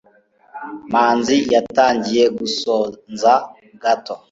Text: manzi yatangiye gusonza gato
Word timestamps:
manzi 0.91 1.35
yatangiye 1.55 2.25
gusonza 2.37 3.31
gato 3.83 4.13